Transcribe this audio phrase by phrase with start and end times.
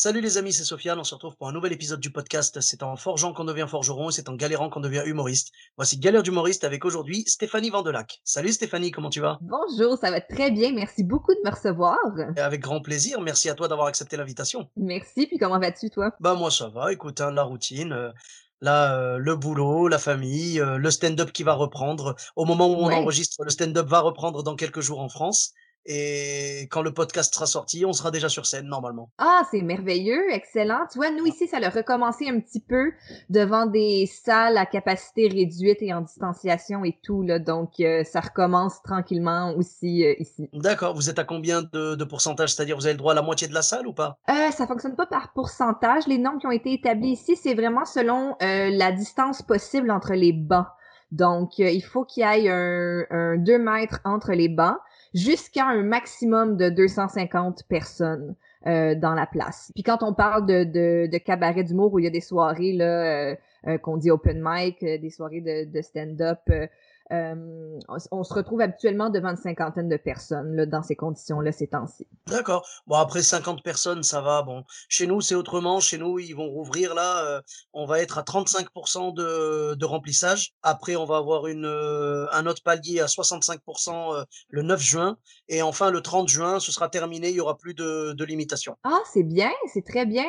[0.00, 2.60] Salut les amis, c'est Sofiane, on se retrouve pour un nouvel épisode du podcast.
[2.60, 5.50] C'est en forgeant qu'on devient forgeron et c'est en galérant qu'on devient humoriste.
[5.76, 8.20] Voici Galère d'humoriste avec aujourd'hui Stéphanie Vandelac.
[8.22, 9.40] Salut Stéphanie, comment tu vas?
[9.40, 10.70] Bonjour, ça va très bien.
[10.72, 11.98] Merci beaucoup de me recevoir.
[12.36, 14.68] Et Avec grand plaisir, merci à toi d'avoir accepté l'invitation.
[14.76, 16.12] Merci, puis comment vas-tu, toi?
[16.20, 18.12] Bah moi ça va, écoute, hein, la routine, euh,
[18.60, 22.14] là euh, le boulot, la famille, euh, le stand-up qui va reprendre.
[22.36, 22.94] Au moment où on Ouais.
[22.94, 25.54] enregistre, le stand-up va reprendre dans quelques jours en France.
[25.90, 29.10] Et quand le podcast sera sorti, on sera déjà sur scène normalement.
[29.16, 30.80] Ah, c'est merveilleux, excellent.
[30.92, 32.92] Tu vois, nous ici, ça a recommencé un petit peu
[33.30, 37.38] devant des salles à capacité réduite et en distanciation et tout, là.
[37.38, 40.50] Donc, euh, ça recommence tranquillement aussi euh, ici.
[40.52, 42.54] D'accord, vous êtes à combien de, de pourcentage?
[42.54, 44.18] C'est-à-dire vous avez le droit à la moitié de la salle ou pas?
[44.28, 46.06] Euh, ça fonctionne pas par pourcentage.
[46.06, 50.12] Les nombres qui ont été établis ici, c'est vraiment selon euh, la distance possible entre
[50.12, 50.66] les bancs.
[51.12, 54.76] Donc, il faut qu'il y ait un, un 2 mètres entre les bancs
[55.18, 58.34] jusqu'à un maximum de 250 personnes
[58.66, 59.70] euh, dans la place.
[59.74, 62.72] Puis quand on parle de, de, de cabaret d'humour où il y a des soirées
[62.72, 66.40] là euh, euh, qu'on dit open mic, des soirées de stand-up,
[67.10, 67.78] euh,
[68.10, 72.06] on, se retrouve habituellement devant une cinquantaine de personnes là, dans ces conditions-là ces temps-ci.
[72.26, 72.68] D'accord.
[72.86, 74.42] Bon, après 50 personnes, ça va.
[74.42, 75.80] Bon, chez nous, c'est autrement.
[75.80, 77.24] Chez nous, ils vont rouvrir là.
[77.24, 77.40] euh,
[77.72, 80.52] on va être à 35% de, de remplissage.
[80.62, 85.16] Après, on va avoir une, euh, un autre palier à 65% euh, le 9 juin.
[85.48, 87.30] Et enfin, le 30 juin, ce sera terminé.
[87.30, 88.76] Il y aura plus de, de limitation.
[88.84, 90.26] Ah, c'est bien, c'est très bien.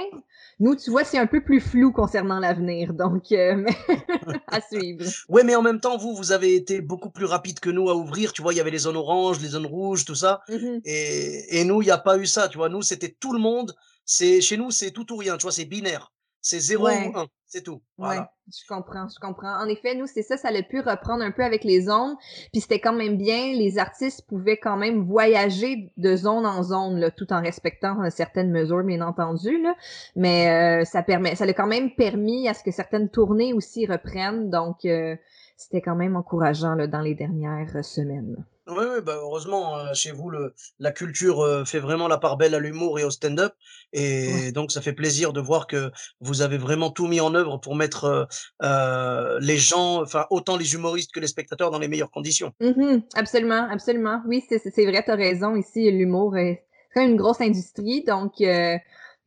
[0.61, 3.31] Nous, tu vois, c'est un peu plus flou concernant l'avenir, donc
[4.47, 5.03] à suivre.
[5.27, 7.95] Ouais, mais en même temps, vous, vous avez été beaucoup plus rapide que nous à
[7.95, 8.31] ouvrir.
[8.33, 10.41] Tu vois, il y avait les zones oranges, les zones rouges, tout ça.
[10.49, 10.81] Mhm.
[10.85, 12.47] Et, et nous, il n'y a pas eu ça.
[12.49, 13.73] Tu vois, nous, c'était tout le monde.
[14.05, 15.37] C'est chez nous, c'est tout ou rien.
[15.37, 16.11] Tu vois, c'est binaire.
[16.41, 17.11] C'est 0 Ouais.
[17.13, 17.27] ou 1.
[17.51, 17.81] C'est tout.
[17.97, 18.31] Ouais, Voilà.
[18.47, 19.59] je comprends, je comprends.
[19.61, 22.15] En effet, nous, c'est ça, ça l'a pu reprendre un peu avec les zones,
[22.53, 26.99] puis c'était quand même bien, les artistes pouvaient quand même voyager de zone en zone,
[26.99, 29.75] là, tout en respectant euh, certaines mesures, bien entendu, là.
[30.15, 33.87] Mais euh, ça permet, ça l'a quand même permis à ce que certaines tournées aussi
[33.87, 35.15] reprennent, donc euh,
[35.59, 38.37] c'était quand même encourageant là, dans les dernières euh, semaines.
[38.67, 42.37] Oui, oui, bah heureusement, euh, chez vous, le, la culture euh, fait vraiment la part
[42.37, 43.53] belle à l'humour et au stand-up.
[43.91, 44.51] Et Ouais.
[44.51, 47.75] donc, ça fait plaisir de voir que vous avez vraiment tout mis en œuvre pour
[47.75, 48.27] mettre
[48.61, 52.53] euh, les gens, enfin, autant les humoristes que les spectateurs dans les meilleures conditions.
[52.61, 54.21] Mhm, absolument, absolument.
[54.27, 55.55] Oui, c'est vrai, t'as raison.
[55.55, 58.41] Ici, l'humour est c'est quand même une grosse industrie, donc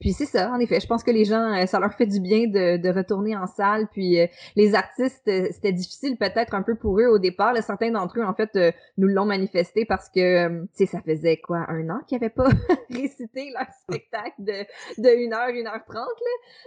[0.02, 0.80] puis c'est ça, en effet.
[0.80, 3.46] Je pense que les gens, euh, ça leur fait du bien de, de retourner en
[3.46, 3.86] salle.
[3.92, 4.26] Puis euh,
[4.56, 7.52] les artistes, euh, c'était difficile peut-être un peu pour eux au départ.
[7.52, 11.00] Là, certains d'entre eux, en fait, euh, nous l'ont manifesté parce que, tu sais, ça
[11.02, 12.48] faisait quoi, un an qu'ils n'avaient pas
[12.90, 14.64] récité leur spectacle de
[14.98, 16.04] de 1h, 1h30, là.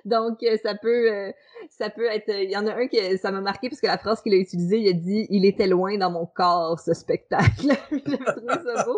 [0.06, 1.32] Donc, ça peut, euh,
[1.70, 2.30] ça peut être.
[2.30, 4.38] Il y en a un qui ça m'a marqué parce que la phrase qu'il a
[4.38, 7.68] utilisée, il a dit Il était loin dans mon corps, ce spectacle.
[7.92, 8.98] J'ai trouvé ça beau.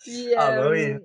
[0.00, 0.96] Puis, Ah, bah oui.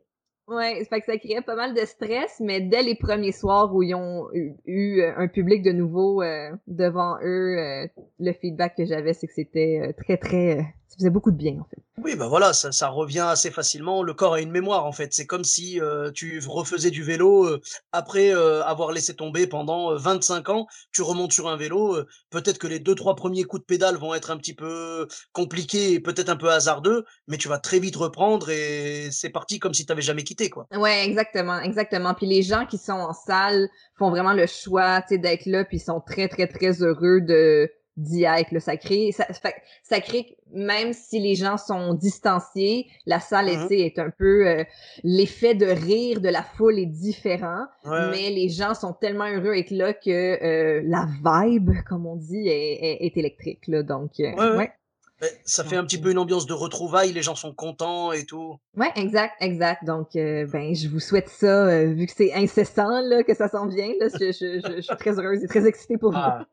[0.50, 3.74] Ouais, ça fait que ça créait pas mal de stress, mais dès les premiers soirs
[3.76, 7.88] où ils ont eu, eu, euh, un public de nouveau euh, devant eux, euh,
[8.20, 10.74] le feedback que j'avais, c'est que c'était très, très...
[10.90, 11.82] euh, ça faisait beaucoup de bien, en fait.
[12.02, 14.04] Oui, bah voilà, ça, ça revient assez facilement.
[14.04, 15.14] Le corps a une mémoire, en fait.
[15.14, 17.62] C'est comme si euh, tu refaisais du vélo euh,
[17.92, 20.68] après euh, avoir laissé tomber pendant euh, 25 ans.
[20.94, 21.96] Tu remontes sur un vélo.
[21.96, 25.08] euh, peut-être que les deux, trois premiers coups de pédale vont être un petit peu
[25.34, 29.60] compliqués et peut-être un peu hasardeux, mais tu vas très vite reprendre et c'est parti
[29.60, 30.68] comme si tu n'avais jamais quitté, quoi.
[30.76, 32.14] Ouais, exactement, exactement.
[32.14, 33.68] Puis les gens qui sont en salle
[33.98, 37.20] font vraiment le choix, tu sais, d'être là, puis ils sont très, très, très heureux
[37.22, 38.52] de d'y être.
[38.52, 38.60] Là.
[38.60, 43.68] Ça crée, ça, fait ça crée, même si les gens sont distanciés, la salle, tu
[43.68, 44.64] sais, est un peu euh,
[45.04, 48.12] l'effet de rire de la foule est différent, Ouais, ouais.
[48.12, 52.48] mais les gens sont tellement heureux d'être là que euh, la vibe, comme on dit,
[52.48, 53.68] est, est, est électrique.
[53.68, 53.84] Là.
[53.84, 54.72] Donc, euh, Ouais, ouais.
[55.22, 58.26] Ben, ça fait un petit peu une ambiance de retrouvailles, les gens sont contents et
[58.26, 58.58] tout.
[58.78, 59.84] Ouais, exact, exact.
[59.84, 63.50] Donc, euh, ben, je vous souhaite ça, euh, vu que c'est incessant, là, que ça
[63.50, 63.92] s'en vient.
[64.00, 66.18] Là, je, je, je, je suis très heureuse et très excitée pour vous.
[66.18, 66.46] Ah,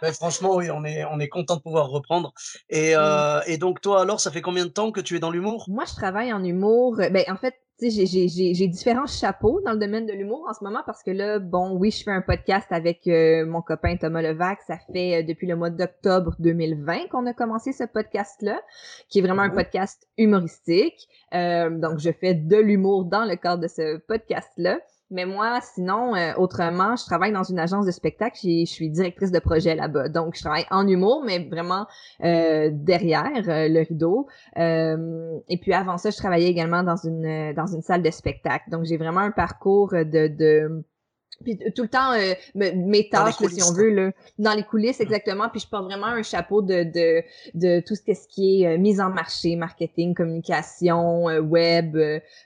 [0.00, 2.32] ben, franchement, oui, on est, on est content de pouvoir reprendre.
[2.70, 5.30] Et, euh, et donc, toi, alors, ça fait combien de temps que tu es dans
[5.30, 5.66] l'humour?
[5.68, 7.00] Moi, je travaille en humour.
[7.00, 10.82] euh, Ben, en fait, j'ai différents chapeaux dans le domaine de l'humour en ce moment
[10.86, 14.60] parce que là, bon, oui, je fais un podcast avec euh, mon copain Thomas Levac.
[14.66, 18.60] Ça fait euh, depuis le mois d'octobre 2020 qu'on a commencé ce podcast-là,
[19.08, 21.08] qui est vraiment un podcast humoristique.
[21.34, 24.78] Euh, donc, je fais de l'humour dans le cadre de ce podcast-là.
[25.10, 28.36] Mais moi, sinon, euh, autrement, je travaille dans une agence de spectacle.
[28.42, 30.08] Je suis directrice de projet là-bas.
[30.08, 31.86] Donc, je travaille en humour, mais vraiment
[32.22, 34.26] euh, derrière euh, le rideau.
[34.56, 38.70] et puis avant ça, je travaillais également dans une dans une salle de spectacle.
[38.70, 40.84] Donc, j'ai vraiment un parcours de, de
[41.44, 45.48] puis tout le temps euh, mes tâches si on veut là, dans les coulisses exactement.
[45.48, 47.22] Puis je porte vraiment un chapeau de de,
[47.54, 51.96] de tout ce, qui est euh, mise en marché marketing communication euh, web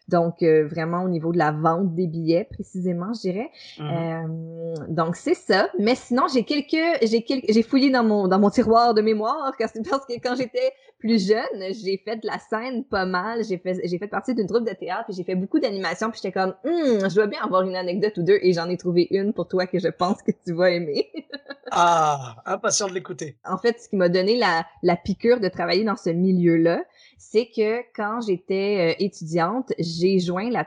[0.08, 3.50] donc vraiment au niveau de la vente des billets précisément je dirais.
[3.78, 4.94] Mm-hmm.
[4.94, 5.70] donc c'est ça.
[5.78, 9.52] Mais sinon j'ai quelques j'ai quelques j'ai fouillé dans mon dans mon tiroir de mémoire
[9.58, 13.44] parce que quand j'étais plus jeune j'ai fait de la scène pas mal.
[13.44, 16.20] J'ai fait j'ai fait partie d'une troupe de théâtre puis j'ai fait beaucoup d'animation puis
[16.22, 18.88] j'étais comme hum, je dois bien avoir une anecdote ou deux et j'en ai trouvé
[18.96, 21.11] une pour toi que je pense que tu vas aimer.
[21.70, 23.37] ah, impatient de l'écouter.
[23.44, 26.82] En fait, ce qui m'a donné la, la piqûre de travailler dans ce milieu-là,
[27.19, 30.67] c'est que quand j'étais euh, étudiante, j'ai joint la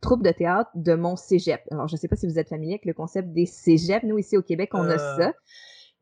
[0.00, 1.62] troupe de théâtre de mon cégep.
[1.70, 4.04] Alors, je ne sais pas si vous êtes familier avec le concept des cégeps.
[4.04, 5.32] Nous, ici au Québec, on a euh, ça.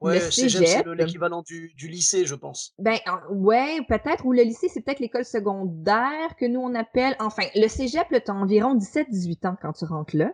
[0.01, 0.47] Ouais, c'est
[0.95, 2.73] l'équivalent du, du, lycée, je pense.
[2.79, 2.99] Ben
[3.31, 4.25] ouais, peut-être.
[4.27, 7.17] Ou le lycée, c'est peut-être l'école secondaire que nous on appelle.
[7.19, 10.33] Enfin, le cégep, t'as environ 17-18 ans quand tu rentres là.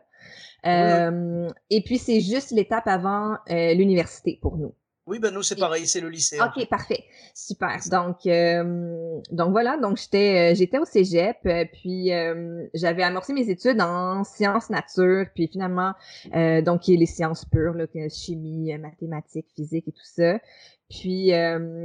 [0.66, 4.74] Euh, et puis, c'est juste l'étape avant euh, l'université pour nous.
[5.06, 6.38] Oui, ben nous c'est pareil, c'est le lycée.
[6.40, 7.04] Ok, parfait,
[7.34, 7.78] super.
[7.90, 12.10] Donc, euh, donc voilà, donc j'étais j'étais au cégep, puis
[12.72, 15.92] j'avais amorcé mes études en sciences nature, puis finalement
[16.32, 20.38] donc les sciences pures, là, chimie, mathématiques, physique et tout ça.
[20.88, 21.32] Puis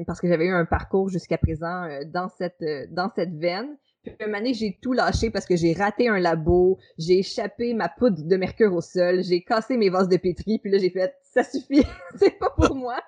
[0.08, 2.64] parce que j'avais eu un parcours jusqu'à présent dans cette
[2.94, 3.76] dans cette veine.
[4.04, 7.90] Puis une année, j'ai tout lâché parce que j'ai raté un labo, j'ai échappé ma
[7.90, 11.14] poudre de mercure au sol, j'ai cassé mes vases de pétri, puis là, j'ai fait
[11.34, 11.84] «ça suffit,
[12.16, 13.02] c'est pas pour moi».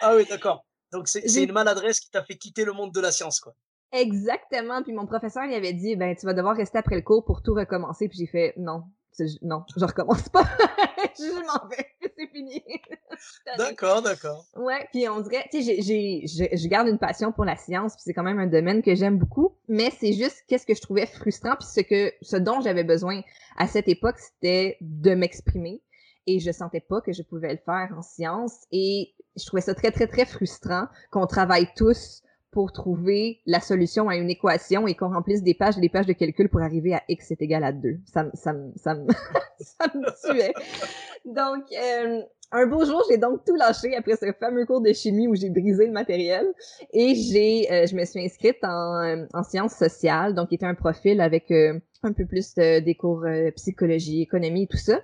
[0.00, 0.64] Ah oui, d'accord.
[0.92, 3.54] Donc, c'est une maladresse qui t'a fait quitter le monde de la science, quoi.
[3.92, 4.82] Exactement.
[4.82, 7.42] Puis mon professeur, il avait dit «ben, tu vas devoir rester après le cours pour
[7.42, 8.08] tout recommencer».
[8.10, 8.84] Puis j'ai fait «non,
[9.42, 10.44] non, je recommence pas.
[11.18, 11.86] je m'en vais,
[12.18, 12.62] c'est fini.
[13.58, 14.44] d'accord, d'accord.
[14.56, 18.02] Ouais, puis on dirait, tu sais, j'ai, je garde une passion pour la science, puis
[18.04, 21.06] c'est quand même un domaine que j'aime beaucoup, mais c'est juste qu'est-ce que je trouvais
[21.06, 23.22] frustrant, puis ce que, ce dont j'avais besoin
[23.56, 25.82] à cette époque, c'était de m'exprimer,
[26.26, 29.74] et je sentais pas que je pouvais le faire en science, et je trouvais ça
[29.74, 32.22] très, très, très frustrant qu'on travaille tous
[32.52, 36.06] pour trouver la solution à une équation et qu'on remplisse des pages et des pages
[36.06, 37.98] de calcul pour arriver à x est égal à 2.
[38.06, 38.96] Ça, ça, ça,
[39.60, 40.52] ça me tuait.
[41.24, 45.28] Donc, euh, un beau jour, j'ai donc tout lâché après ce fameux cours de chimie
[45.28, 46.46] où j'ai brisé le matériel
[46.92, 50.66] et j'ai, euh, je me suis inscrite en, euh, en sciences sociales, donc qui était
[50.66, 51.52] un profil avec
[52.02, 53.24] un peu plus des cours
[53.54, 55.00] psychologie, économie, tout ça.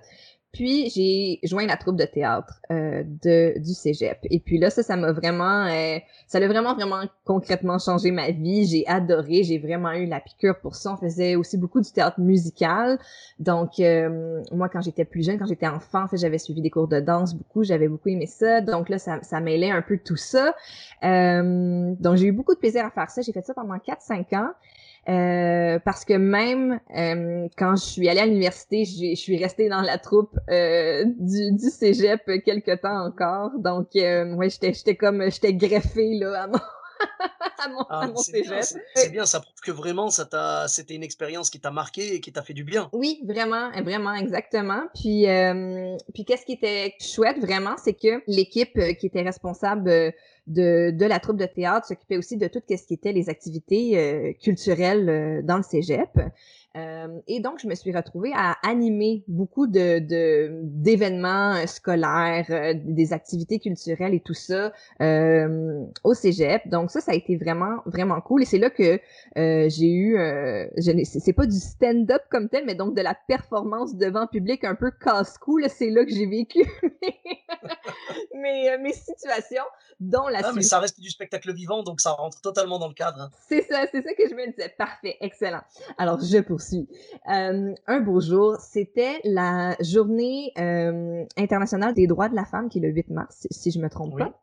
[0.57, 4.17] Puis j'ai joint la troupe de théâtre euh, de du cégep.
[4.23, 8.31] Et puis là, ça, ça m'a vraiment, euh, ça a vraiment, vraiment concrètement changé ma
[8.31, 8.65] vie.
[8.65, 10.93] J'ai adoré, j'ai vraiment eu la piqûre pour ça.
[10.93, 12.97] On faisait aussi beaucoup du théâtre musical.
[13.37, 16.71] Donc euh, moi, quand j'étais plus jeune, quand j'étais enfant, en fait, j'avais suivi des
[16.71, 17.63] cours de danse beaucoup.
[17.63, 18.59] J'avais beaucoup aimé ça.
[18.61, 20.55] Donc là, ça, ça mêlait un peu tout ça.
[21.03, 23.21] donc j'ai eu beaucoup de plaisir à faire ça.
[23.21, 24.53] J'ai fait ça pendant 4-5 ans.
[25.09, 29.81] Euh, parce que même euh, quand je suis allée à l'université, je suis restée dans
[29.81, 33.51] la troupe euh, du, du cégep quelque temps encore.
[33.57, 36.59] Donc, ouais, j'étais, j'étais comme, j'étais greffée là à mon,
[37.59, 38.11] à mon, ah.
[38.95, 42.21] C'est bien, ça prouve que vraiment, ça t'a, c'était une expérience qui t'a marqué et
[42.21, 42.89] qui t'a fait du bien.
[42.93, 44.83] Oui, vraiment, vraiment, exactement.
[44.93, 45.25] Puis,
[46.13, 50.13] puis qu'est-ce qui était chouette vraiment, c'est que l'équipe qui était responsable
[50.47, 53.97] de, de la troupe de théâtre s'occupait aussi de tout ce qui était les activités
[53.97, 56.09] euh, culturelles euh, dans le cégep.
[56.77, 59.99] Euh, et donc, je me suis retrouvée à animer beaucoup de
[60.63, 66.67] d'événements euh, scolaires, euh, des activités culturelles et tout ça euh, au cégep.
[66.67, 68.43] Donc ça, ça a été vraiment vraiment cool.
[68.43, 68.99] Et c'est là que
[69.35, 70.17] j'ai eu,
[71.03, 74.91] c'est pas du stand-up comme tel, mais donc de la performance devant public un peu
[74.91, 75.59] casse-cou.
[75.67, 76.59] C'est là que j'ai vécu
[78.35, 79.63] mes, mes, situations,
[79.99, 80.41] dont la.
[80.43, 83.21] Ah, mais ça reste du spectacle vivant, donc ça rentre totalement dans le cadre.
[83.21, 83.29] Hein.
[83.47, 84.73] C'est ça, c'est ça que je me disais.
[84.77, 85.61] Parfait, excellent.
[85.97, 92.35] Alors je poursuis euh, un beau jour, c'était la journée euh, internationale des droits de
[92.35, 94.41] la femme qui est le 8 mars, si je me trompe pas.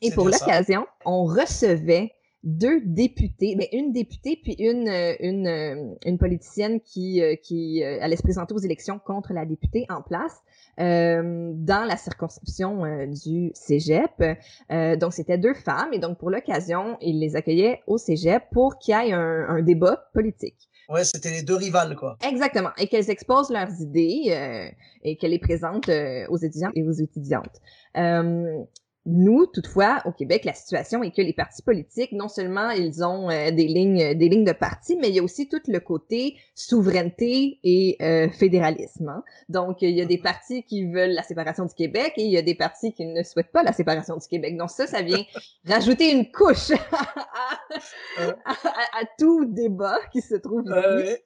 [0.00, 2.12] Et pour l'occasion, on recevait
[2.42, 4.88] deux députés, mais une députée puis une
[5.20, 10.42] une, une politicienne qui qui allait se présenter aux élections contre la députée en place
[10.80, 14.38] euh, dans la circonscription du Cégep.
[14.70, 18.78] Euh, donc c'était deux femmes et donc pour l'occasion, ils les accueillaient au Cégep pour
[18.78, 20.70] qu'il y ait un, un débat politique.
[20.92, 22.18] Ouais, c'était les deux rivales, quoi.
[22.28, 22.68] Exactement.
[22.76, 24.68] Et qu'elles exposent leurs idées euh,
[25.02, 27.60] et qu'elles les présentent euh, aux étudiants et aux étudiantes.
[27.96, 28.62] Euh,
[29.04, 33.30] nous, toutefois, au Québec, la situation est que les partis politiques, non seulement ils ont
[33.30, 36.36] euh, des lignes, des lignes de parti, mais il y a aussi tout le côté
[36.54, 39.08] souveraineté et euh, fédéralisme.
[39.08, 39.24] Hein.
[39.48, 42.38] Donc, il y a des partis qui veulent la séparation du Québec et il y
[42.38, 44.56] a des partis qui ne souhaitent pas la séparation du Québec.
[44.56, 45.24] Donc ça, ça vient
[45.66, 51.16] rajouter une couche à, à, tout débat qui se trouve ici.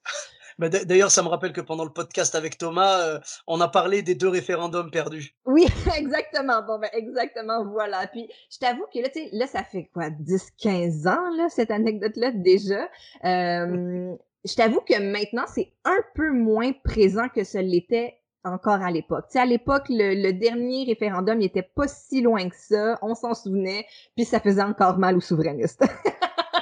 [0.58, 4.02] Bah, d'ailleurs, ça me rappelle que pendant le podcast avec Thomas, euh, on a parlé
[4.02, 5.34] des deux référendums perdus.
[5.44, 6.62] Oui, exactement.
[6.62, 8.06] Bon, ben, exactement, voilà.
[8.06, 11.48] Puis, je t'avoue que là, tu sais, là, ça fait quoi, 10, 15 ans, là,
[11.50, 12.88] cette anecdote-là, déjà?
[13.24, 14.14] Euh,
[14.46, 19.26] je t'avoue que maintenant, c'est un peu moins présent que ce l'était encore à l'époque.
[19.28, 22.98] Tu sais, à l'époque, le, dernier référendum, il était pas si loin que ça.
[23.02, 25.84] On s'en souvenait, puis ça faisait encore mal aux souverainistes.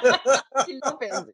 [0.67, 1.31] Ils l'ont perdu.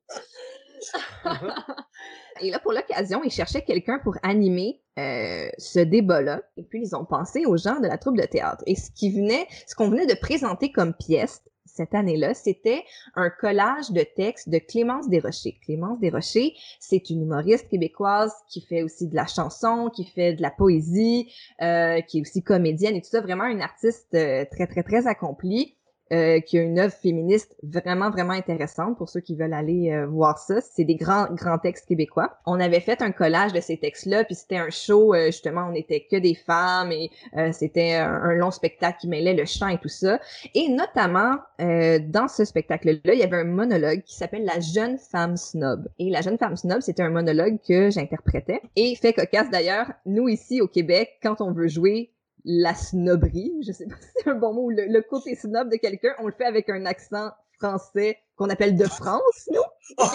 [2.41, 6.41] Et là, pour l'occasion, ils cherchaient quelqu'un pour animer euh, ce débat-là.
[6.57, 8.63] Et puis, ils ont pensé aux gens de la troupe de théâtre.
[8.65, 12.83] Et ce qui venait, ce qu'on venait de présenter comme pièce cette année-là, c'était
[13.15, 15.57] un collage de textes de Clémence Desrochers.
[15.65, 20.41] Clémence Desrochers, c'est une humoriste québécoise qui fait aussi de la chanson, qui fait de
[20.41, 23.21] la poésie, euh, qui est aussi comédienne et tout ça.
[23.21, 25.77] Vraiment une artiste euh, très, très, très accomplie.
[26.11, 30.07] Euh, qui a une œuvre féministe vraiment, vraiment intéressante pour ceux qui veulent aller euh,
[30.07, 30.59] voir ça.
[30.59, 32.37] C'est des grands, grands textes québécois.
[32.45, 35.71] On avait fait un collage de ces textes-là, puis c'était un show, euh, justement, on
[35.71, 37.11] n'était que des femmes et
[37.53, 40.19] c'était un, long spectacle qui mêlait le chant et tout ça.
[40.53, 45.37] Et notamment, dans ce spectacle-là, il y avait un monologue qui s'appelle La jeune femme
[45.37, 45.87] snob.
[45.99, 48.61] Et La jeune femme snob, c'était un monologue que j'interprétais.
[48.75, 52.11] Et fait cocasse d'ailleurs, nous ici au Québec, quand on veut jouer
[52.45, 55.77] la snobberie, je sais pas si c'est un bon mot, le, le côté snob de
[55.77, 59.63] quelqu'un, on le fait avec un accent français qu'on appelle de France, nous.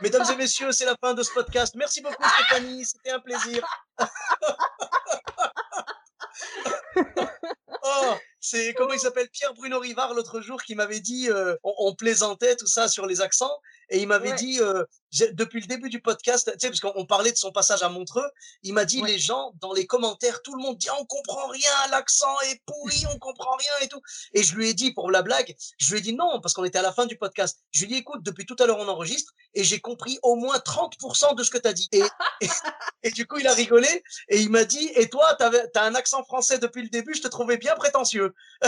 [0.00, 1.76] Mesdames et messieurs, c'est la fin de ce podcast.
[1.76, 3.64] Merci beaucoup Stéphanie, c'était un plaisir.
[7.82, 9.28] oh, c'est comment il s'appelle?
[9.30, 13.20] Pierre Bruno Rivard l'autre jour qui m'avait dit euh, on, plaisantait tout ça sur les
[13.20, 14.84] accents et il m'avait dit euh,
[15.32, 18.28] depuis le début du podcast, tu sais, parce qu'on parlait de son passage à Montreux,
[18.62, 21.70] il m'a dit les gens dans les commentaires, tout le monde dit on comprend rien,
[21.90, 24.00] l'accent est pourri, on comprend rien et tout.
[24.34, 26.64] Et je lui ai dit pour la blague, je lui ai dit non parce qu'on
[26.64, 27.60] était à la fin du podcast.
[27.70, 30.34] Je lui ai dit écoute, depuis tout à l'heure on enregistre et j'ai compris au
[30.34, 31.88] moins 30% de ce que tu as dit.
[32.42, 32.48] Et,
[33.02, 35.94] et, du coup il a rigolé et il m'a dit et toi tu as un
[35.94, 38.34] accent français depuis le début, je te trouvais bien prétentieux.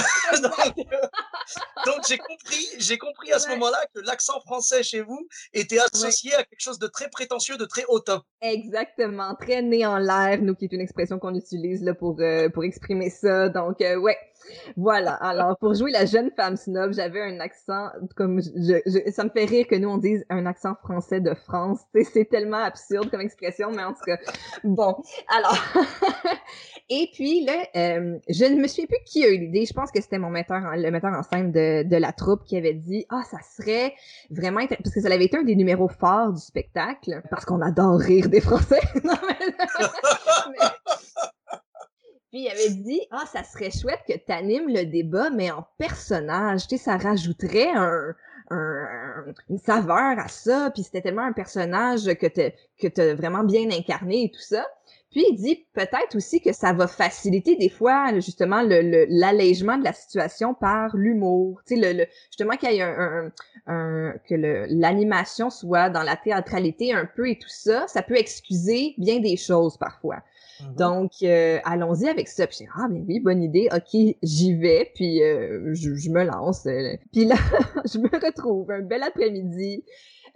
[1.86, 5.07] donc j'ai compris, j'ai compris à ce moment-là que l'accent français chez vous
[5.52, 8.22] était associé à quelque chose de très prétentieux, de très hautain.
[8.40, 12.48] Exactement, très né en l'air, nous qui est une expression qu'on utilise là pour euh,
[12.48, 13.48] pour exprimer ça.
[13.48, 14.16] Donc euh, ouais,
[14.76, 15.14] voilà.
[15.14, 19.66] Alors pour jouer la jeune femme snob, j'avais un accent comme ça me fait rire
[19.66, 21.80] que nous on dise un accent français de France.
[22.12, 24.18] C'est tellement absurde comme expression, mais en tout cas
[24.64, 24.96] bon.
[25.28, 25.58] Alors
[26.88, 29.66] et puis là, euh, je ne me souviens plus qui a eu l'idée.
[29.66, 32.56] Je pense que c'était mon metteur, le metteur en scène de, de la troupe qui
[32.56, 33.94] avait dit ah ça serait
[34.30, 37.98] vraiment parce que ça avait été un des numéros forts du spectacle parce qu'on adore
[37.98, 38.80] rire des Français.
[42.30, 45.66] Puis il avait dit ah ça serait chouette que tu animes le débat mais en
[45.78, 48.14] personnage, tu sais ça rajouterait un,
[49.50, 53.70] une saveur à ça, puis c'était tellement un personnage que tu que t'as vraiment bien
[53.70, 54.66] incarné et tout ça.
[55.10, 59.84] Puis il dit peut-être aussi que ça va faciliter des fois justement l'allègement le, de
[59.84, 61.60] la situation par l'humour.
[61.66, 63.32] Tu sais, justement qu'il y ait un,
[63.66, 64.34] un, que
[64.68, 69.36] l'animation soit dans la théâtralité un peu et tout ça, ça peut excuser bien des
[69.36, 70.22] choses parfois.
[70.60, 70.76] Mm-hmm.
[70.76, 72.46] Donc, euh, allons-y avec ça.
[72.46, 73.68] Puis, ah, ben oui, bonne idée.
[73.72, 74.90] OK, j'y vais.
[74.94, 76.66] Puis, euh, je, je, me lance.
[77.12, 77.36] Puis là,
[77.84, 79.84] je me retrouve un bel après-midi.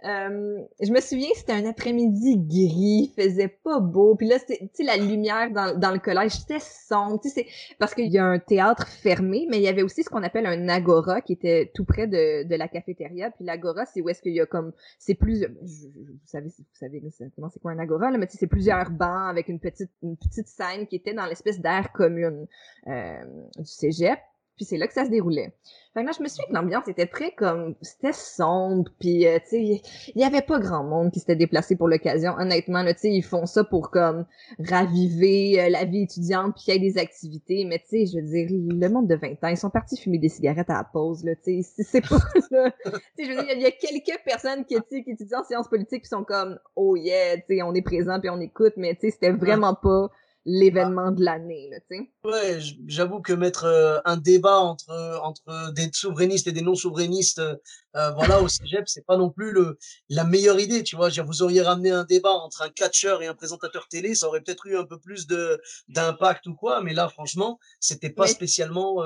[0.05, 4.15] Euh, je me souviens, c'était un après-midi gris, faisait pas beau.
[4.15, 7.21] Puis là, tu sais, la lumière dans, le collège, c'était sombre.
[7.21, 7.47] Tu sais,
[7.79, 10.45] parce qu'il y a un théâtre fermé, mais il y avait aussi ce qu'on appelle
[10.45, 13.31] un agora qui était tout près de, la cafétéria.
[13.31, 16.97] Puis l'agora, c'est où est-ce qu'il y a comme, c'est plus, vous savez, vous savez
[16.97, 20.47] exactement c'est quoi un agora là, mais c'est plusieurs bancs avec une petite, une petite
[20.47, 22.47] scène qui était dans l'espèce d'air commune
[22.87, 23.23] euh,
[23.57, 24.19] du cégep.
[24.55, 25.53] Puis c'est là que ça se déroulait.
[25.93, 27.75] Fait que là, je me suis dit que l'ambiance était très comme...
[27.81, 29.81] C'était sombre, puis, euh, tu sais,
[30.15, 32.33] il y avait pas grand monde qui s'était déplacé pour l'occasion.
[32.37, 34.25] Honnêtement, tu sais, ils font ça pour, comme,
[34.57, 37.65] raviver euh, la vie étudiante, puis qu'il y ait des activités.
[37.65, 40.17] Mais, tu sais, je veux dire, le monde de 20 ans, ils sont partis fumer
[40.17, 41.83] des cigarettes à la pause, là, tu sais.
[41.83, 42.17] C'est pas,
[42.49, 42.71] là...
[42.81, 45.67] tu sais, je veux dire, il y a quelques personnes qui, qui étudient en sciences
[45.67, 48.73] politiques qui sont comme, oh yeah, tu sais, on est présent, puis on écoute.
[48.77, 50.09] Mais, tu sais, c'était vraiment pas
[50.45, 52.11] l'événement de l'année, là, tu sais.
[52.25, 58.11] Ouais, j'avoue que mettre euh, un débat entre entre des souverainistes et des non-souverainistes, euh,
[58.11, 59.77] voilà, au cégep, c'est pas non plus le
[60.09, 61.09] la meilleure idée, tu vois.
[61.09, 64.65] Vous auriez ramené un débat entre un catcheur et un présentateur télé, ça aurait peut-être
[64.67, 69.01] eu un peu plus de d'impact ou quoi, mais là, franchement, c'était pas spécialement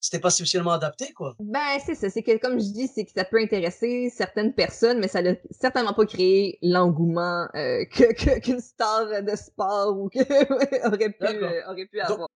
[0.00, 1.34] c'était pas spécialement adapté, quoi.
[1.40, 2.08] Ben, c'est ça.
[2.08, 5.32] C'est que, comme je dis, c'est que ça peut intéresser certaines personnes, mais ça n'a
[5.50, 10.18] certainement pas créé l'engouement euh, que, qu'une star de sport ou que
[10.86, 12.28] aurait pu, euh, aurait pu avoir.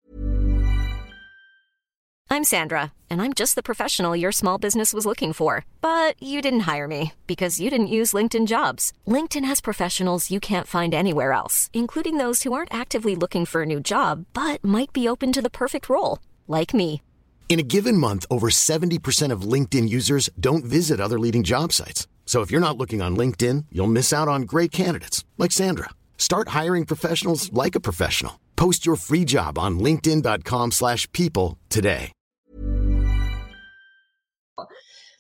[2.33, 5.65] I'm Sandra, and I'm just the professional your small business was looking for.
[5.81, 8.93] But you didn't hire me because you didn't use LinkedIn jobs.
[9.07, 13.63] LinkedIn has professionals you can't find anywhere else, including those who aren't actively looking for
[13.63, 17.03] a new job, but might be open to the perfect role, like me.
[17.51, 22.07] In a given month, over 70% of LinkedIn users don't visit other leading job sites.
[22.25, 25.91] So if you're not looking on LinkedIn, you'll miss out on great candidates like Sandra.
[26.17, 28.39] Start hiring professionals like a professional.
[28.55, 32.13] Post your free job on linkedin.com/people today.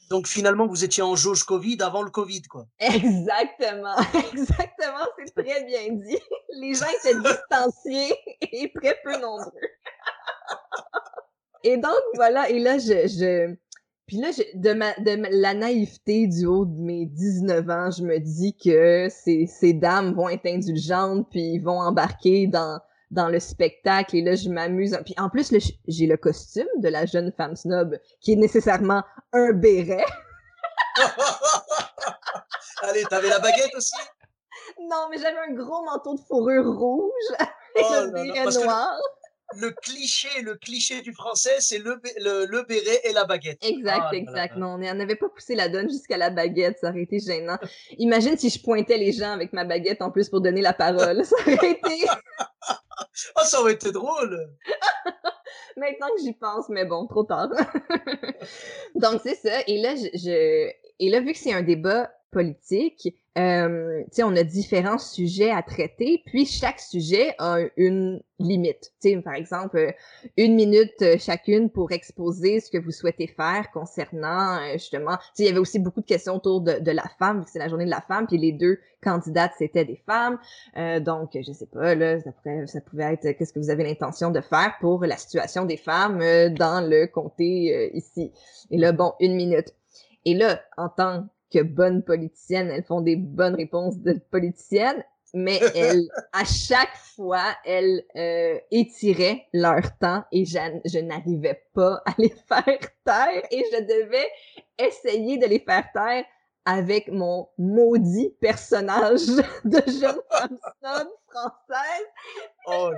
[0.09, 2.67] Donc finalement, vous étiez en jauge Covid avant le Covid quoi.
[2.79, 3.97] Exactement.
[4.33, 6.19] Exactement, c'est très bien dit.
[6.61, 9.71] Les gens étaient distanciés et très peu nombreux.
[11.65, 13.09] Et donc, voilà, et là, je...
[13.09, 13.55] je...
[14.07, 18.03] Puis là, je, de, ma, de la naïveté du haut de mes 19 ans, je
[18.03, 22.81] me dis que ces, ces dames vont être indulgentes, puis ils vont embarquer dans,
[23.13, 24.99] dans le spectacle, et là, je m'amuse.
[25.05, 25.53] Puis en plus,
[25.87, 30.05] j'ai le costume de la jeune femme snob, qui est nécessairement un béret.
[32.83, 33.95] Allez, t'avais la baguette aussi?
[34.81, 38.99] Non, mais j'avais un gros manteau de fourrure rouge avec oh, un béret noir
[39.57, 43.65] le cliché, le cliché du français, c'est le, le, béret et la baguette.
[43.65, 44.57] Exact, ah, exact.
[44.57, 47.59] Non, on n'avait pas poussé la donne jusqu'à la baguette, ça aurait été gênant.
[47.99, 51.25] Imagine si je pointais les gens avec ma baguette en plus pour donner la parole.
[51.25, 52.07] Ça aurait été.
[53.37, 54.51] oh, ça aurait été drôle!
[55.77, 57.49] Maintenant que j'y pense, mais bon, trop tard.
[58.95, 59.61] Donc, c'est ça.
[59.67, 64.99] Et là, je, Et là, vu que c'est un débat politique, euh, on a différents
[64.99, 68.93] sujets à traiter, puis chaque sujet a une limite.
[68.99, 69.93] sais, par exemple, euh,
[70.37, 75.17] une minute euh, chacune pour exposer ce que vous souhaitez faire concernant euh, justement.
[75.39, 77.91] Il y avait aussi beaucoup de questions autour de, la femme, c'est la journée de
[77.91, 80.39] la femme, puis les deux candidates c'était des femmes.
[81.01, 84.31] donc, je sais pas là, ça, pourrait, ça pouvait être qu'est-ce que vous avez l'intention
[84.31, 86.19] de faire pour la situation des femmes
[86.55, 88.33] dans le comté ici.
[88.71, 89.75] Et là, bon, une minute.
[90.25, 95.61] Et là, en tant que bonnes politiciennes, elles font des bonnes réponses de politiciennes, mais
[95.75, 102.15] elles, à chaque fois, elles euh, étiraient leur temps et je, je n'arrivais pas à
[102.19, 104.29] les faire taire et je devais
[104.79, 106.25] essayer de les faire taire
[106.65, 109.27] avec mon maudit personnage
[109.65, 112.07] de jeune femme snob française.
[112.67, 112.91] Oh,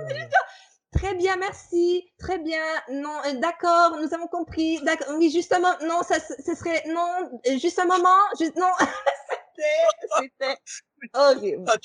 [0.93, 2.11] Très bien, merci.
[2.19, 2.63] Très bien.
[2.91, 4.79] Non, euh, d'accord, nous avons compris.
[4.83, 5.15] D'accord.
[5.17, 8.09] Oui, justement, non, ça, ce serait, non, juste un moment.
[8.39, 8.71] Juste, non,
[10.19, 10.57] c'était, c'était
[11.13, 11.65] horrible.
[11.67, 11.77] Ah,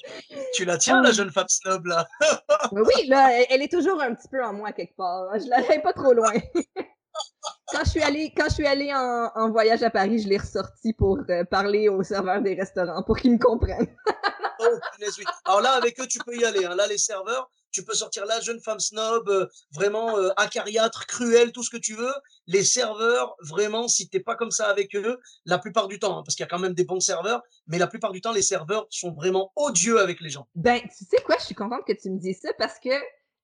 [0.54, 2.06] tu, la tiens, la jeune femme snob, là?
[2.72, 5.38] oui, là, elle, est toujours un petit peu en moi quelque part.
[5.38, 6.32] Je l'avais pas trop loin.
[7.72, 10.38] quand je suis allée, quand je suis allée en, en voyage à Paris, je l'ai
[10.38, 13.94] ressorti pour euh, parler aux serveurs des restaurants pour qu'ils me comprennent.
[14.60, 15.24] oh, oui.
[15.44, 16.64] Alors là, avec eux, tu peux y aller.
[16.64, 16.74] Hein.
[16.74, 21.52] Là, les serveurs, tu peux sortir la jeune femme snob, euh, vraiment euh, acariâtre, cruelle,
[21.52, 22.14] tout ce que tu veux.
[22.46, 26.22] Les serveurs, vraiment, si t'es pas comme ça avec eux, la plupart du temps, hein,
[26.24, 28.42] parce qu'il y a quand même des bons serveurs, mais la plupart du temps, les
[28.42, 30.48] serveurs sont vraiment odieux avec les gens.
[30.54, 32.90] Ben, tu sais quoi, je suis contente que tu me dises ça parce que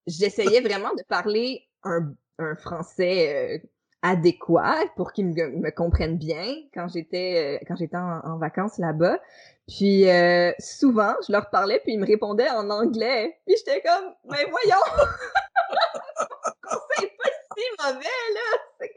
[0.06, 3.66] j'essayais vraiment de parler un, un français euh,
[4.04, 9.18] adéquat pour qu'ils me, comprennent bien quand j'étais euh, quand j'étais en, vacances là-bas.
[9.66, 13.38] Puis euh, souvent, je leur parlais puis ils me répondaient en anglais.
[13.46, 14.84] Puis j'étais comme mais voyons.
[17.00, 18.88] c'est pas si mauvais là.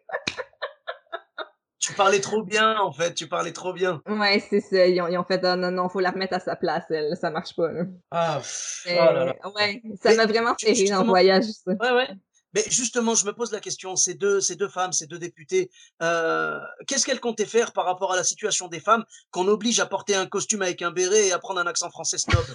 [1.79, 4.01] tu parlais trop bien en fait, tu parlais trop bien.
[4.09, 6.83] Ouais, c'est ça, ils ont, fait ah, non non, faut la remettre à sa place,
[6.89, 7.69] elle, ça marche pas.
[8.11, 9.35] Ah, oh là là.
[9.55, 11.71] ouais, ça m'a vraiment fait rire en voyage ça.
[11.71, 12.09] Ouais ouais.
[12.57, 15.69] Mais justement, je me pose la question, ces deux, ces deux femmes, ces deux députés,
[16.01, 19.85] euh, qu'est-ce qu'elles comptaient faire par rapport à la situation des femmes qu'on oblige à
[19.85, 22.43] porter un costume avec un béret et à prendre un accent français snob?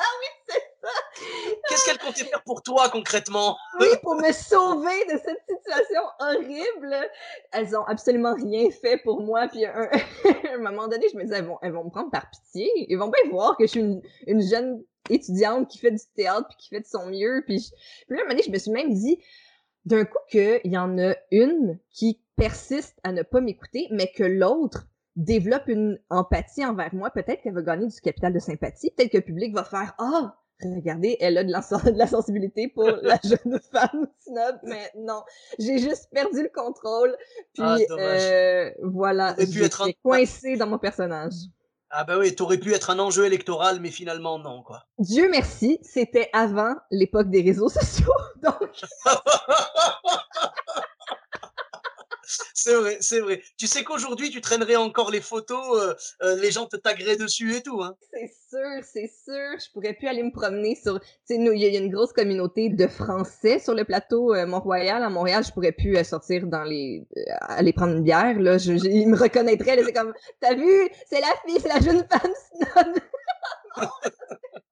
[0.00, 0.88] Ah oui, c'est ça
[1.68, 3.56] Qu'est-ce qu'elles comptaient faire pour toi concrètement?
[3.80, 6.96] Oui, pour me sauver de cette situation horrible.
[7.50, 9.48] Elles ont absolument rien fait pour moi.
[9.48, 9.74] Puis à
[10.54, 12.70] un, moment donné, je me disais, elles vont, elles vont me prendre par pitié.
[12.88, 16.46] Ils vont bien voir que je suis une, une jeune étudiante qui fait du théâtre
[16.48, 17.42] puis qui fait de son mieux.
[17.46, 17.70] Puis, je...
[18.06, 19.18] puis là, un moment donné, je me suis même dit,
[19.84, 24.24] d'un coup, qu'il y en a une qui persiste à ne pas m'écouter, mais que
[24.24, 27.10] l'autre développe une empathie envers moi.
[27.10, 28.90] Peut-être qu'elle va gagner du capital de sympathie.
[28.92, 32.68] Peut-être que le public va faire, ah, regardez, elle a de la, de la sensibilité
[32.68, 35.22] pour la jeune femme snob, mais non,
[35.58, 37.16] j'ai juste perdu le contrôle,
[37.54, 41.34] puis Ah, euh, voilà, être un- coincée dans mon personnage.
[41.90, 44.84] Ah bah oui, t'aurais pu être un enjeu électoral, mais finalement non, quoi.
[44.98, 48.70] Dieu merci, c'était avant l'époque des réseaux sociaux, donc
[52.54, 53.42] c'est vrai, c'est vrai.
[53.56, 57.54] Tu sais qu'aujourd'hui, tu traînerais encore les photos, euh, euh, les gens te tagueraient dessus
[57.56, 57.96] et tout, hein?
[58.12, 61.60] c'est sûr, c'est sûr, je pourrais plus aller me promener sur, tu sais, nous, il
[61.60, 65.02] y, a- il y a une grosse communauté de Français sur le plateau euh, Mont-Royal,
[65.02, 67.06] à Montréal, je pourrais plus euh, sortir dans les,
[67.40, 71.20] aller prendre une bière, là, je, je- ils me reconnaîtraient, c'est comme, t'as vu, c'est
[71.20, 72.94] la fille, c'est la jeune femme snob.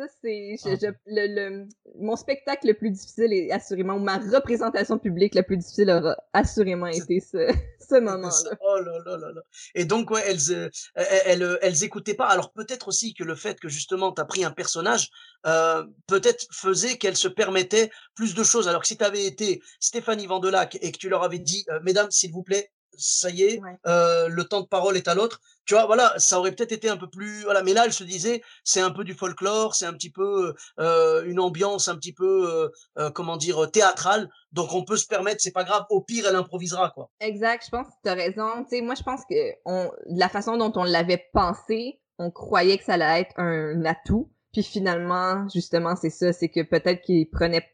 [0.00, 4.16] Ça, c'est, je- je- le, le- mon spectacle le plus difficile est assurément, ou ma
[4.16, 7.36] représentation publique la plus difficile aura assurément été ce,
[7.90, 8.56] ce moment-là.
[8.62, 9.42] Oh là là là là.
[9.74, 12.28] Et donc, ouais, elles, euh, elles, elles, elles écoutaient pas.
[12.28, 15.10] Alors peut-être aussi que le fait que justement tu as pris un personnage,
[15.46, 18.68] euh, peut-être faisait qu'elles se permettaient plus de choses.
[18.68, 21.78] Alors que si tu avais été Stéphanie Vandelac et que tu leur avais dit, euh,
[21.82, 23.76] mesdames, s'il vous plaît, ça y est, Ouais.
[23.86, 25.40] euh, le temps de parole est à l'autre.
[25.66, 27.62] Tu vois, voilà, ça aurait peut-être été un peu plus, voilà.
[27.62, 31.24] Mais là, elle se disait, c'est un peu du folklore, c'est un petit peu euh,
[31.26, 34.28] une ambiance un petit peu, euh, euh, comment dire, théâtrale.
[34.52, 35.84] Donc on peut se permettre, c'est pas grave.
[35.90, 37.10] Au pire, elle improvisera, quoi.
[37.20, 38.64] Exact, je pense que t'as raison.
[38.64, 42.78] Tu sais, moi, je pense que on, la façon dont on l'avait pensé, on croyait
[42.78, 44.32] que ça allait être un atout.
[44.52, 47.66] Puis finalement, justement, c'est ça, c'est que peut-être qu'ils prenaient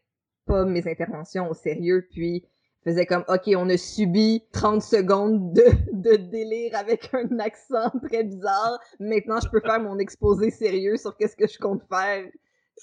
[0.45, 2.45] pas mes interventions au sérieux, puis
[2.87, 8.23] faisaient comme, OK, on a subi 30 secondes de, de délire avec un accent très
[8.23, 8.79] bizarre.
[8.99, 12.23] Maintenant, je peux faire mon exposé sérieux sur qu'est-ce que je compte faire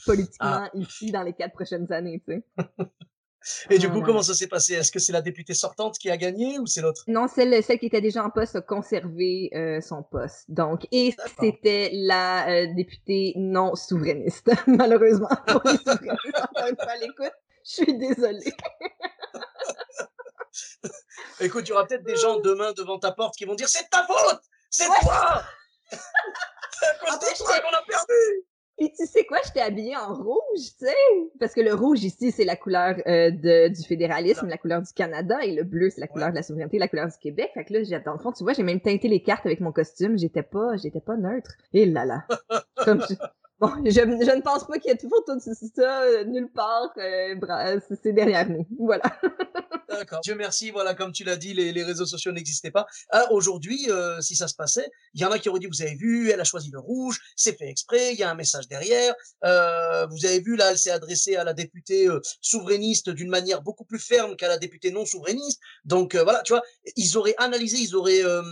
[0.06, 2.64] politiquement ici dans les quatre prochaines années, tu sais.
[3.68, 4.06] Et du coup, Voilà.
[4.06, 4.72] comment ça s'est passé?
[4.72, 7.04] Est-ce que c'est la députée sortante qui a gagné ou c'est l'autre?
[7.08, 10.50] Non, celle, celle qui était déjà en poste a conservé euh, son poste.
[10.50, 15.28] Donc, et c'était la euh, députée non souverainiste, malheureusement.
[15.46, 17.32] Pour les souverainistes, encore une fois, l'écoute,
[17.66, 18.52] je suis désolée.
[21.40, 23.88] Écoute, il y aura peut-être des gens demain devant ta porte qui vont dire c'est
[23.90, 24.94] ta faute C'est Ouais.
[25.02, 25.42] toi
[25.90, 25.96] C'est
[26.86, 28.46] à cause En fait, de toi qu'on a perdu
[28.78, 30.94] Puis tu sais quoi, j'étais habillée en rouge, tu sais,
[31.40, 34.92] parce que le rouge ici, c'est la couleur euh, de, du fédéralisme, la couleur du
[34.92, 37.50] Canada, et le bleu, c'est la couleur de la souveraineté, la couleur du Québec.
[37.54, 39.60] Fait que là, j'ai, dans le fond, tu vois, j'ai même teinté les cartes avec
[39.60, 41.52] mon costume, j'étais pas, j'étais pas neutre.
[41.72, 42.24] Et là là.
[42.84, 43.14] Comme je-
[43.60, 46.90] Bon, je, je ne pense pas qu'il y ait toujours tout ça euh, nulle part.
[46.98, 48.66] euh, bra- c'est derrière nous.
[48.78, 49.02] Voilà.
[49.88, 50.20] D'accord.
[50.22, 52.84] Dieu merci, voilà, comme tu l'as dit, les, les réseaux sociaux n'existaient pas.
[53.10, 55.82] Ah, Aujourd'hui, euh, si ça se passait, il y en a qui auraient dit, vous
[55.82, 58.66] avez vu, elle a choisi le rouge, c'est fait exprès, il y a un message
[58.66, 59.14] derrière.
[59.44, 63.62] Euh, vous avez vu, là, elle s'est adressée à la députée euh, souverainiste d'une manière
[63.62, 65.60] beaucoup plus ferme qu'à la députée non souverainiste.
[65.84, 66.62] Donc euh, voilà, tu vois,
[66.96, 68.42] ils auraient analysé, ils auraient, euh,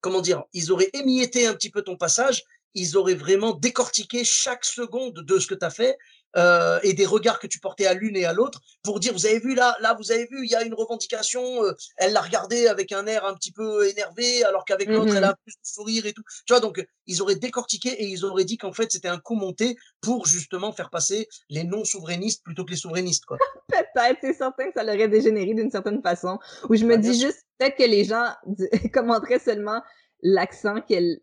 [0.00, 4.64] comment dire, ils auraient émietté un petit peu ton passage, ils auraient vraiment décortiqué chaque
[4.64, 5.96] seconde de ce que tu as fait.
[6.36, 9.24] euh, et des regards que tu portais à l'une et à l'autre pour dire vous
[9.24, 12.20] avez vu là là vous avez vu il y a une revendication euh, elle l'a
[12.20, 15.60] regardé avec un air un petit peu énervé alors qu'avec l'autre elle a plus de
[15.62, 18.92] sourire et tout tu vois donc ils auraient décortiqué et ils auraient dit qu'en fait
[18.92, 23.24] c'était un coup monté pour justement faire passer les non souverainistes plutôt que les souverainistes
[23.24, 26.38] quoi Peut-être, c'est certain que ça l'aurait dégénéré d'une certaine façon.
[26.68, 28.26] Où je me Ah, bien dis juste, peut-être que les gens
[28.94, 29.80] commenteraient seulement
[30.22, 31.18] l'accent qu'elle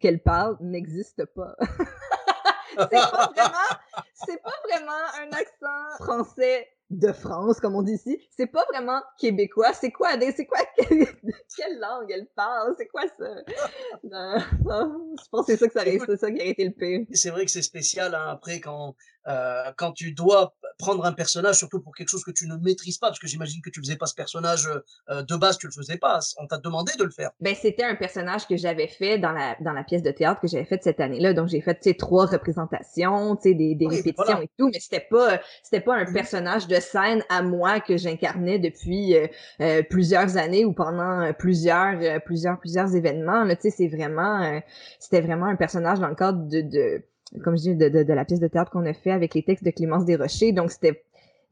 [0.00, 1.56] qu'elle parle n'existe pas.
[2.78, 3.68] c'est pas vraiment,
[4.14, 8.18] c'est pas vraiment un accent français de France, comme on dit ici.
[8.36, 9.72] C'est pas vraiment québécois.
[9.72, 11.06] C'est quoi, c'est quoi, quelle,
[11.56, 12.74] quelle langue elle parle?
[12.78, 13.34] C'est quoi ça?
[14.04, 17.06] Non, non, je pense que c'est ça que ça Écoute, qui aurait été le pire.
[17.12, 18.94] C'est vrai que c'est spécial hein, après quand
[19.28, 22.98] euh, quand tu dois prendre un personnage surtout pour quelque chose que tu ne maîtrises
[22.98, 24.68] pas parce que j'imagine que tu faisais pas ce personnage
[25.10, 27.84] euh, de base tu le faisais pas on t'a demandé de le faire Ben, c'était
[27.84, 30.82] un personnage que j'avais fait dans la, dans la pièce de théâtre que j'avais faite
[30.82, 31.34] cette année-là.
[31.34, 34.42] Donc, j'ai fait, tu sais, trois représentations, tu sais, des, des Oui, répétitions voilà.
[34.44, 36.12] et tout, mais c'était pas, c'était pas un Mhm.
[36.12, 39.26] personnage de scène à moi que j'incarnais depuis euh,
[39.60, 43.44] euh, plusieurs années ou pendant euh, plusieurs, euh, plusieurs, plusieurs événements.
[43.44, 44.60] Là, tu sais, c'est vraiment, euh,
[44.98, 47.04] c'était vraiment un personnage dans le cadre de, de
[47.44, 49.42] comme je dis, de, de, de la pièce de théâtre qu'on a fait avec les
[49.42, 50.52] textes de Clémence Desrochers.
[50.52, 51.04] Donc, c'était,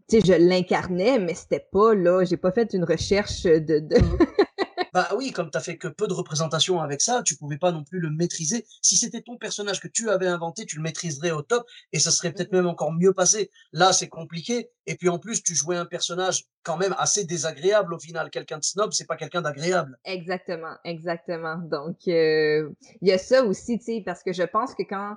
[0.09, 3.97] tu sais, je l'incarnais, mais c'était pas, là, j'ai pas fait une recherche de, de,
[4.93, 7.85] Bah oui, comme t'as fait que peu de représentations avec ça, tu pouvais pas non
[7.85, 8.67] plus le maîtriser.
[8.83, 12.11] Si c'était ton personnage que tu avais inventé, tu le maîtriserais au top et ça
[12.11, 13.51] serait peut-être même encore mieux passé.
[13.73, 14.71] Là, c'est compliqué.
[14.87, 18.31] Et puis en plus, tu jouais un personnage quand même assez désagréable au final.
[18.31, 19.97] Quelqu'un de snob, c'est pas quelqu'un d'agréable.
[20.05, 21.59] Exactement, exactement.
[21.59, 22.69] Donc, euh,
[23.01, 25.17] il y a ça aussi, tu sais, parce que je pense que quand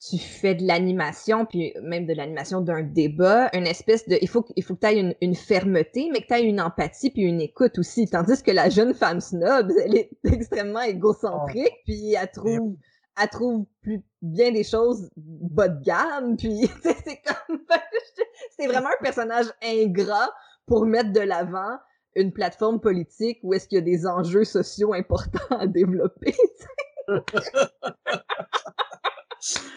[0.00, 4.18] tu fais de l'animation, puis même de l'animation d'un débat, une espèce de...
[4.20, 6.60] Il faut, il faut que tu aies une, une fermeté, mais que tu aies une
[6.60, 8.06] empathie puis une écoute aussi.
[8.06, 12.76] Tandis que la jeune femme snob, elle est extrêmement égocentrique, puis elle trouve...
[13.20, 17.58] elle trouve plus bien des choses bas de gamme, puis c'est comme...
[18.58, 20.30] c'est vraiment un personnage ingrat
[20.66, 21.78] pour mettre de l'avant
[22.16, 26.34] une plateforme politique où est-ce qu'il y a des enjeux sociaux importants à développer.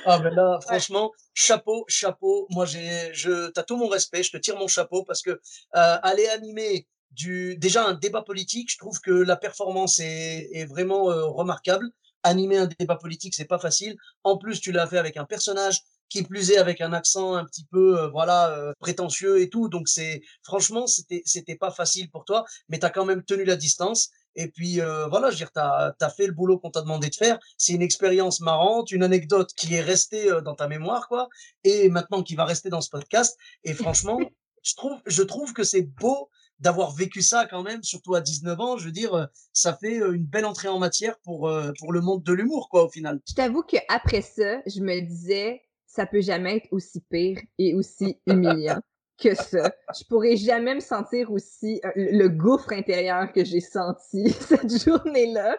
[0.05, 2.47] Ah ben là, franchement, chapeau, chapeau.
[2.49, 4.23] Moi, j'ai, je, t'as tout mon respect.
[4.23, 5.39] Je te tire mon chapeau parce que euh,
[5.73, 11.11] aller animer du, déjà un débat politique, je trouve que la performance est, est vraiment
[11.11, 11.89] euh, remarquable.
[12.23, 13.95] Animer un débat politique, c'est pas facile.
[14.23, 17.45] En plus, tu l'as fait avec un personnage qui plus est avec un accent un
[17.45, 22.09] petit peu euh, voilà euh, prétentieux et tout donc c'est franchement c'était c'était pas facile
[22.09, 25.35] pour toi mais tu as quand même tenu la distance et puis euh, voilà je
[25.35, 27.39] veux dire tu as, fait le boulot qu'on t'a demandé de faire.
[27.57, 31.29] C'est une expérience marrante une anecdote qui est restée dans ta mémoire quoi
[31.63, 33.37] et maintenant qui va rester dans ce podcast.
[33.63, 34.19] Et franchement
[34.63, 38.59] je trouve je trouve que c'est beau d'avoir vécu ça quand même, surtout à 19
[38.59, 42.21] ans, je veux dire, ça fait une belle entrée en matière pour, pour le monde
[42.23, 43.21] de l'humour, quoi, au final.
[43.29, 48.17] Je t'avoue qu'après ça, je me disais, ça peut jamais être aussi pire et aussi
[48.27, 48.81] humiliant
[49.19, 49.71] que ça.
[49.97, 55.57] Je pourrais jamais me sentir aussi euh, le gouffre intérieur que j'ai senti cette journée-là.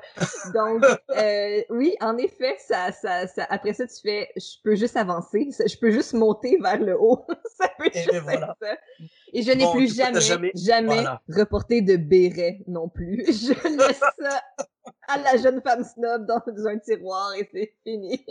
[0.54, 4.96] Donc, euh, oui, en effet, ça, ça, ça, après ça, tu fais, je peux juste
[4.96, 7.24] avancer, je peux juste monter vers le haut.
[7.58, 8.76] ça peut et juste être ça.
[9.32, 13.24] Et je n'ai plus jamais, jamais, jamais reporté de béret non plus.
[13.28, 14.42] Je laisse ça
[15.08, 18.24] à la jeune femme snob dans un tiroir et c'est fini.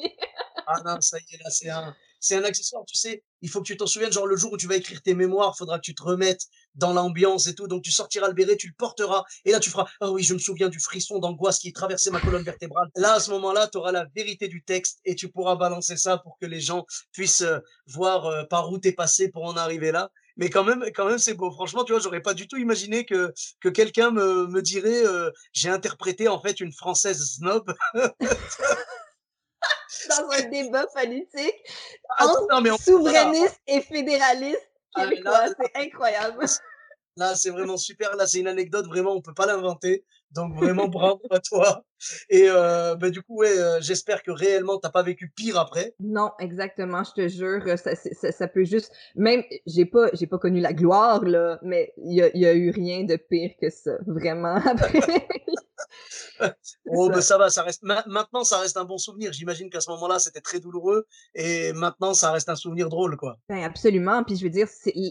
[0.68, 3.24] ah non, ça y est, là, c'est un, c'est un accessoire, tu sais.
[3.42, 5.58] Il faut que tu t'en souviennes, genre le jour où tu vas écrire tes mémoires,
[5.58, 7.68] faudra que tu te remettes dans l'ambiance et tout.
[7.68, 10.34] Donc tu sortiras le béret, tu le porteras, et là tu feras, ah oui, je
[10.34, 12.90] me souviens du frisson d'angoisse qui traversait ma colonne vertébrale.
[12.96, 16.18] Là, à ce moment-là, tu auras la vérité du texte et tu pourras balancer ça
[16.18, 19.92] pour que les gens puissent euh, voir euh, par où t'es passé pour en arriver
[19.92, 21.52] là mais quand même, quand même, c'est beau.
[21.52, 25.30] Franchement, tu vois, j'aurais pas du tout imaginé que que quelqu'un me, me dirait, euh,
[25.52, 27.74] j'ai interprété en fait une française snob.
[30.10, 31.64] dans un débat politique
[32.18, 34.70] ah, entre souverainiste et fédéraliste.
[34.96, 35.08] Ah,
[35.60, 36.46] c'est incroyable.
[37.20, 38.16] Là, c'est vraiment super.
[38.16, 40.06] Là, c'est une anecdote, vraiment, on peut pas l'inventer.
[40.32, 41.84] Donc, vraiment, bravo à toi.
[42.30, 45.94] Et euh, bah, du coup, ouais, euh, j'espère que réellement, t'as pas vécu pire après.
[46.00, 47.62] Non, exactement, je te jure.
[47.78, 48.92] Ça, ça, ça peut juste...
[49.16, 52.54] Même, j'ai pas, j'ai pas connu la gloire, là, mais il y a, y a
[52.54, 55.28] eu rien de pire que ça, vraiment, après.
[56.88, 57.22] Oh, ça.
[57.22, 57.84] ça va, ça reste.
[57.84, 59.34] maintenant, ça reste un bon souvenir.
[59.34, 63.38] J'imagine qu'à ce moment-là, c'était très douloureux, et maintenant, ça reste un souvenir drôle, quoi.
[63.50, 64.24] Ben, absolument.
[64.24, 64.68] Puis je veux dire,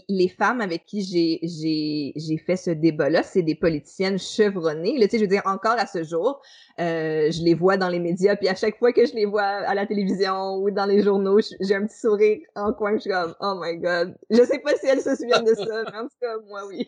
[0.07, 4.97] les femmes avec qui j'ai fait ce débat-là, c'est des politiciennes chevronnées.
[4.97, 6.41] Là, tu sais, je veux dire, encore à ce jour,
[6.79, 9.43] euh, je les vois dans les médias, puis à chaque fois que je les vois
[9.43, 13.09] à la télévision ou dans les journaux, j'ai un petit sourire en coin, je suis
[13.09, 14.15] comme oh my god.
[14.29, 16.87] Je sais pas si elles se souviennent de ça, mais en tout cas moi oui.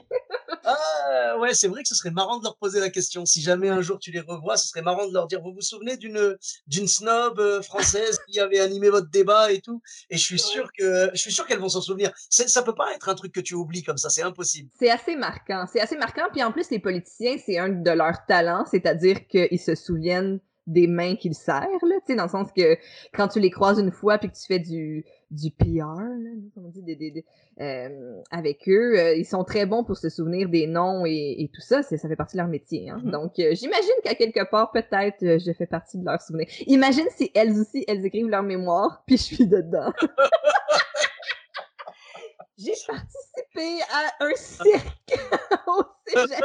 [0.64, 3.26] ah ouais, c'est vrai que ce serait marrant de leur poser la question.
[3.26, 5.62] Si jamais un jour tu les revois, ce serait marrant de leur dire vous vous
[5.62, 9.82] souvenez d'une d'une snob euh, française qui avait animé votre débat et tout?
[10.10, 12.12] Et je suis sûr que je suis sûr qu'elles vont s'en souvenir.
[12.30, 14.70] Ça peut pas être un truc que tu oublies comme ça, c'est impossible.
[14.80, 16.28] C'est assez marquant, c'est assez marquant.
[16.32, 20.88] Puis en plus les politiciens, c'est un de leurs talents, c'est-à-dire qu'ils se souviennent des
[20.88, 22.78] mains qu'ils serrent, là, tu sais, dans le sens que
[23.14, 26.70] quand tu les croises une fois puis que tu fais du, du PR, là, on
[26.70, 27.26] dit, des, des,
[27.60, 31.50] euh, avec eux, euh, ils sont très bons pour se souvenir des noms et, et
[31.54, 32.90] tout ça, ça fait partie de leur métier.
[32.90, 33.02] Hein?
[33.04, 33.12] Mm-hmm.
[33.12, 36.48] Donc, euh, j'imagine qu'à quelque part, peut-être, je fais partie de leur souvenir.
[36.68, 39.92] Imagine si elles aussi, elles écrivent leur mémoire, puis je suis dedans.
[42.58, 45.18] J'ai participé à un cirque
[45.68, 46.44] au cégep.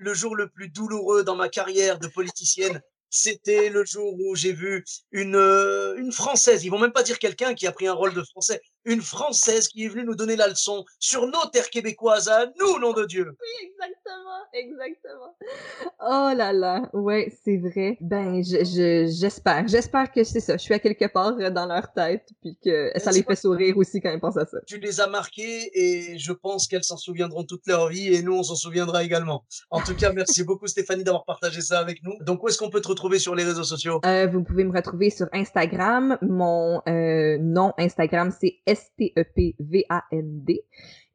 [0.00, 4.52] Le jour le plus douloureux dans ma carrière de politicienne, c'était le jour où j'ai
[4.52, 7.92] vu une, euh, une Française, ils vont même pas dire quelqu'un qui a pris un
[7.92, 11.70] rôle de Français, une Française qui est venue nous donner la leçon sur nos terres
[11.70, 13.26] québécoises à nous, nom de Dieu.
[13.26, 15.36] Oui, exactement, exactement.
[16.00, 17.96] Oh là là, ouais, c'est vrai.
[18.00, 20.56] Ben, je, j'espère, j'espère que c'est ça.
[20.56, 24.00] Je suis à quelque part dans leur tête, puis que ça les fait sourire aussi
[24.00, 24.58] quand ils pensent à ça.
[24.66, 28.34] Tu les as marqués et je pense qu'elles s'en souviendront toute leur vie et nous,
[28.34, 29.44] on s'en souviendra également.
[29.70, 32.14] En tout cas, merci beaucoup Stéphanie d'avoir partagé ça avec nous.
[32.20, 34.00] Donc, où est-ce qu'on peut te retrouver sur les réseaux sociaux?
[34.04, 36.18] Euh, vous pouvez me retrouver sur Instagram.
[36.22, 40.64] Mon euh, nom Instagram, c'est S-T-E-P-V-A-N-D.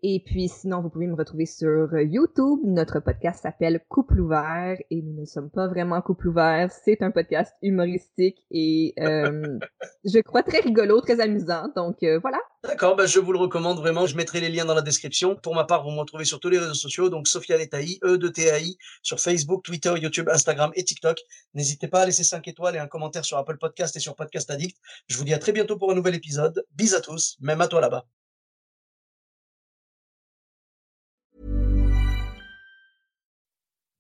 [0.06, 2.60] Et puis sinon, vous pouvez me retrouver sur YouTube.
[2.66, 6.70] Notre podcast s'appelle Couple ouvert et nous ne sommes pas vraiment couple ouvert.
[6.84, 9.58] C'est un podcast humoristique et euh,
[10.04, 11.70] je crois très rigolo, très amusant.
[11.78, 12.40] Donc euh, voilà.
[12.66, 14.06] D'accord, ben je vous le recommande vraiment.
[14.06, 15.38] Je mettrai les liens dans la description.
[15.38, 17.08] Pour ma part, vous me retrouvez sur tous les réseaux sociaux.
[17.08, 21.18] Donc Sophia Letaï, E de TAI, sur Facebook, Twitter, YouTube, Instagram et TikTok.
[21.54, 24.52] N'hésitez pas à laisser 5 étoiles et un commentaire sur Apple Podcast et sur Podcast
[24.52, 24.76] Addict.
[25.08, 26.66] Je vous dis à très bientôt pour un nouvel épisode.
[26.76, 28.06] Bis à tous, même à toi là-bas.